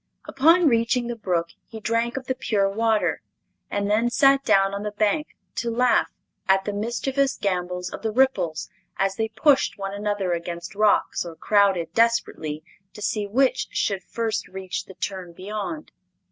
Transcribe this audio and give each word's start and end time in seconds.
Upon 0.25 0.67
reaching 0.67 1.05
the 1.05 1.15
brook 1.15 1.49
he 1.67 1.79
drank 1.79 2.17
of 2.17 2.25
the 2.25 2.33
pure 2.33 2.67
water, 2.67 3.21
and 3.69 3.87
then 3.87 4.09
sat 4.09 4.43
down 4.43 4.73
on 4.73 4.81
the 4.81 4.89
bank 4.91 5.27
to 5.57 5.69
laugh 5.69 6.09
at 6.49 6.65
the 6.65 6.73
mischievous 6.73 7.37
gambols 7.37 7.91
of 7.91 8.01
the 8.01 8.09
ripples 8.09 8.67
as 8.97 9.13
they 9.15 9.27
pushed 9.27 9.77
one 9.77 9.93
another 9.93 10.31
against 10.33 10.73
rocks 10.73 11.23
or 11.23 11.35
crowded 11.35 11.93
desperately 11.93 12.63
to 12.93 13.01
see 13.03 13.27
which 13.27 13.67
should 13.69 14.01
first 14.01 14.47
reach 14.47 14.85
the 14.85 14.95
turn 14.95 15.33
beyond. 15.33 15.91